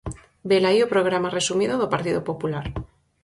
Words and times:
Velaí 0.49 0.79
o 0.83 0.91
programa 0.93 1.33
resumido 1.37 1.73
do 1.77 1.91
Partido 1.93 2.21
Popular. 2.29 2.65